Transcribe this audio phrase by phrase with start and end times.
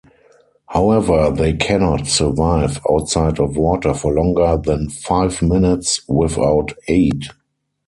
[0.67, 7.25] However they cannot survive outside of water for longer than five minutes without aid.